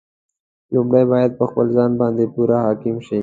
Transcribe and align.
لومړی 0.73 1.03
باید 1.11 1.31
پر 1.37 1.45
خپل 1.49 1.67
ځان 1.75 1.91
باندې 2.01 2.23
پوره 2.33 2.57
حاکم 2.65 2.95
شي. 3.07 3.19